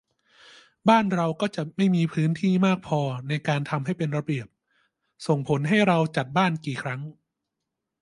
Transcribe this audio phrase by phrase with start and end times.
[0.89, 4.47] บ้านเราก็จะไม่มีพื้นที่มากพอในการทำให้เป็นระเบียบ
[5.27, 7.01] ส่งผลให้เราจัดบ้านกี่ครั้ง